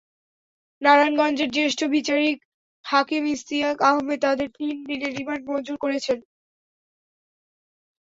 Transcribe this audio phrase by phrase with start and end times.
[0.81, 2.37] নারায়ণগঞ্জের জ্যেষ্ঠ বিচারিক
[2.85, 6.19] হাকিম ইশতিয়াক আহম্মেদ তাঁদের তিন দিনের রিমান্ড মঞ্জুর করেছেন।